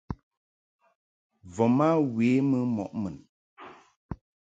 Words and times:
Voma 1.53 1.87
we 2.15 2.27
mɨ 2.49 2.59
mɔʼ 2.75 2.89
mun. 3.01 3.15